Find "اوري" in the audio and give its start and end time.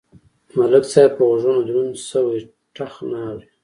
3.27-3.49